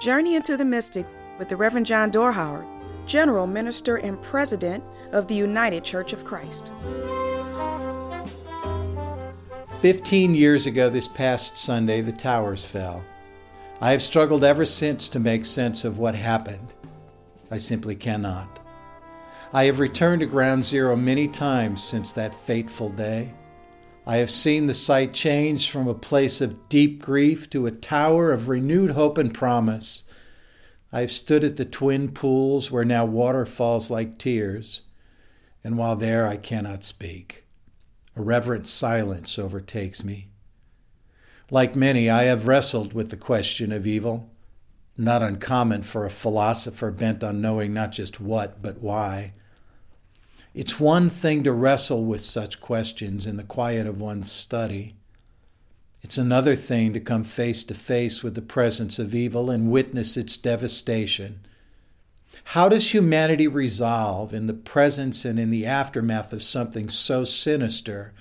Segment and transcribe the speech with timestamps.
[0.00, 1.06] Journey into the Mystic
[1.40, 2.64] with the Reverend John Dorhauer,
[3.06, 6.70] General Minister and President of the United Church of Christ.
[9.80, 13.02] 15 years ago, this past Sunday, the towers fell.
[13.80, 16.74] I have struggled ever since to make sense of what happened.
[17.50, 18.60] I simply cannot.
[19.52, 23.32] I have returned to ground zero many times since that fateful day.
[24.08, 28.32] I have seen the site change from a place of deep grief to a tower
[28.32, 30.04] of renewed hope and promise.
[30.90, 34.80] I have stood at the twin pools where now water falls like tears,
[35.62, 37.44] and while there I cannot speak.
[38.16, 40.30] A reverent silence overtakes me.
[41.50, 44.30] Like many, I have wrestled with the question of evil,
[44.96, 49.34] not uncommon for a philosopher bent on knowing not just what, but why.
[50.54, 54.94] It's one thing to wrestle with such questions in the quiet of one's study.
[56.02, 60.16] It's another thing to come face to face with the presence of evil and witness
[60.16, 61.40] its devastation.
[62.44, 68.14] How does humanity resolve in the presence and in the aftermath of something so sinister,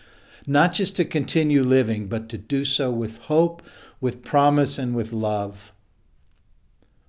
[0.45, 3.61] not just to continue living, but to do so with hope,
[4.01, 5.71] with promise, and with love?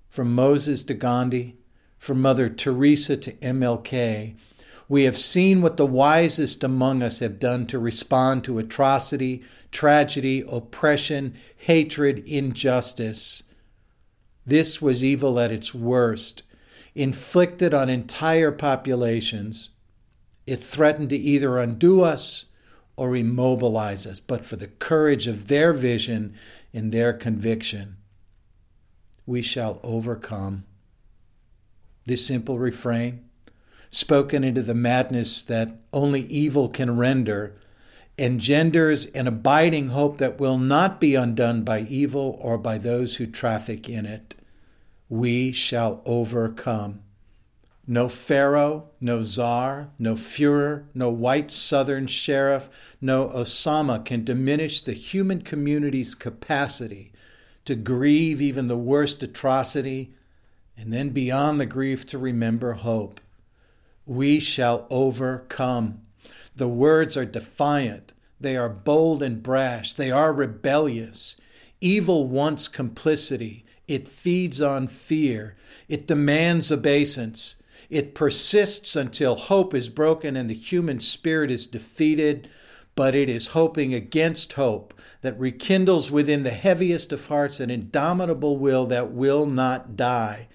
[0.07, 1.57] From Moses to Gandhi,
[1.97, 4.35] from Mother Teresa to MLK,
[4.89, 10.43] we have seen what the wisest among us have done to respond to atrocity, tragedy,
[10.51, 13.43] oppression, hatred, injustice.
[14.47, 16.41] This was evil at its worst,
[16.95, 19.69] inflicted on entire populations.
[20.47, 22.45] It threatened to either undo us
[22.95, 26.33] or immobilize us, but for the courage of their vision
[26.73, 27.97] and their conviction,
[29.27, 30.63] we shall overcome.
[32.07, 33.28] This simple refrain
[33.91, 37.55] spoken into the madness that only evil can render,
[38.17, 43.25] engenders an abiding hope that will not be undone by evil or by those who
[43.25, 44.35] traffic in it.
[45.07, 47.01] We shall overcome.
[47.87, 54.93] No Pharaoh, no Czar, no Fuhrer, no white Southern sheriff, no Osama can diminish the
[54.93, 57.11] human community's capacity
[57.65, 60.13] to grieve even the worst atrocity,
[60.77, 63.19] and then beyond the grief to remember hope
[64.09, 66.01] we shall overcome.
[66.55, 71.35] The words are defiant, they are bold and brash, they are rebellious.
[71.79, 75.55] Evil wants complicity, it feeds on fear,
[75.87, 77.61] it demands obeisance,
[77.91, 82.49] it persists until hope is broken and the human spirit is defeated.
[82.95, 88.57] But it is hoping against hope that rekindles within the heaviest of hearts an indomitable
[88.57, 90.49] will that will not die.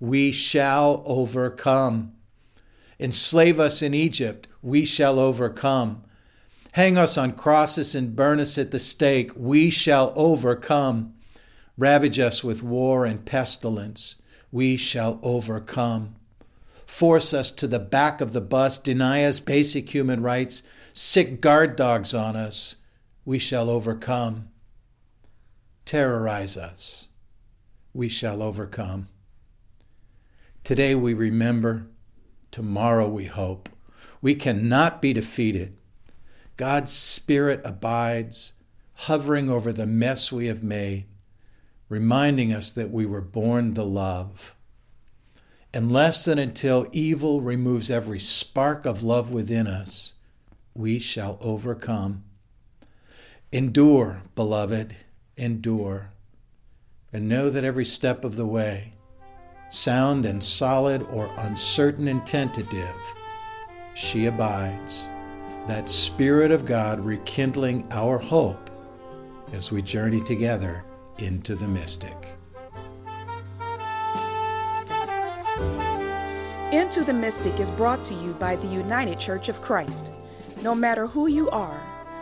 [0.00, 2.15] We shall overcome.
[2.98, 6.02] Enslave us in Egypt, we shall overcome.
[6.72, 11.14] Hang us on crosses and burn us at the stake, we shall overcome.
[11.78, 14.20] Ravage us with war and pestilence,
[14.50, 16.16] we shall overcome.
[16.86, 21.76] Force us to the back of the bus, deny us basic human rights, sic guard
[21.76, 22.76] dogs on us,
[23.24, 24.48] we shall overcome.
[25.84, 27.08] Terrorize us,
[27.92, 29.08] we shall overcome.
[30.64, 31.88] Today we remember
[32.56, 33.68] Tomorrow we hope.
[34.22, 35.76] We cannot be defeated.
[36.56, 38.54] God's Spirit abides,
[38.94, 41.04] hovering over the mess we have made,
[41.90, 44.56] reminding us that we were born to love.
[45.74, 50.14] And until evil removes every spark of love within us,
[50.72, 52.24] we shall overcome.
[53.52, 54.96] Endure, beloved,
[55.36, 56.14] endure,
[57.12, 58.95] and know that every step of the way
[59.76, 63.14] sound and solid or uncertain and tentative,
[63.94, 65.06] she abides,
[65.66, 68.70] that Spirit of God rekindling our hope
[69.52, 70.84] as we journey together
[71.18, 72.16] into the mystic.
[76.72, 80.12] Into the Mystic is brought to you by the United Church of Christ.
[80.62, 81.80] No matter who you are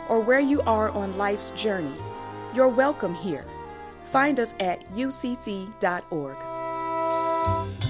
[0.08, 1.96] or where you are on life's journey,
[2.54, 3.44] you're welcome here.
[4.10, 6.53] Find us at ucc.org.
[7.44, 7.83] You.